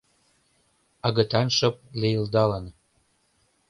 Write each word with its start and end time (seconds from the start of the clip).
Агытан 1.07 1.47
шып 1.57 1.75
лийылдалын 2.01 2.65